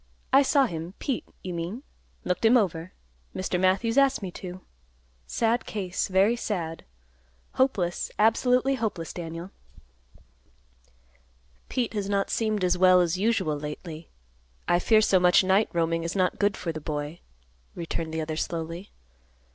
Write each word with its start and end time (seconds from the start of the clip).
"I 0.33 0.41
saw 0.41 0.65
him; 0.65 0.95
Pete, 0.97 1.25
you 1.43 1.53
mean. 1.53 1.83
Looked 2.23 2.43
him 2.43 2.57
over. 2.57 2.91
Mr. 3.35 3.59
Matthews 3.59 3.99
asked 3.99 4.23
me 4.23 4.31
to. 4.31 4.61
Sad 5.27 5.67
case, 5.67 6.07
very 6.07 6.35
sad. 6.35 6.85
Hopeless, 7.51 8.09
absolutely 8.17 8.73
hopeless, 8.73 9.13
Daniel." 9.13 9.51
"Pete 11.69 11.93
has 11.93 12.09
not 12.09 12.31
seemed 12.31 12.63
as 12.63 12.79
well 12.79 12.99
as 12.99 13.19
usual 13.19 13.59
lately. 13.59 14.09
I 14.67 14.79
fear 14.79 15.01
so 15.01 15.19
much 15.19 15.43
night 15.43 15.69
roaming 15.71 16.03
is 16.03 16.15
not 16.15 16.39
good 16.39 16.57
for 16.57 16.71
the 16.71 16.81
boy," 16.81 17.19
returned 17.75 18.11
the 18.11 18.21
other 18.21 18.37
slowly. 18.37 18.89